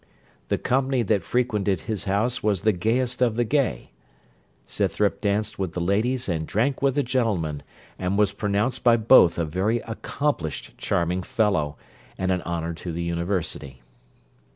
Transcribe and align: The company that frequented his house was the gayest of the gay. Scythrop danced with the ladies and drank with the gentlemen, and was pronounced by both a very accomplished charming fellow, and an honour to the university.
The 0.47 0.57
company 0.57 1.03
that 1.03 1.21
frequented 1.21 1.81
his 1.81 2.05
house 2.05 2.41
was 2.41 2.61
the 2.63 2.71
gayest 2.73 3.21
of 3.21 3.35
the 3.35 3.43
gay. 3.43 3.91
Scythrop 4.65 5.21
danced 5.21 5.59
with 5.59 5.73
the 5.73 5.79
ladies 5.79 6.27
and 6.27 6.47
drank 6.47 6.81
with 6.81 6.95
the 6.95 7.03
gentlemen, 7.03 7.61
and 7.99 8.17
was 8.17 8.31
pronounced 8.31 8.83
by 8.83 8.97
both 8.97 9.37
a 9.37 9.45
very 9.45 9.77
accomplished 9.81 10.75
charming 10.75 11.21
fellow, 11.21 11.77
and 12.17 12.31
an 12.31 12.41
honour 12.41 12.73
to 12.73 12.91
the 12.91 13.03
university. 13.03 13.83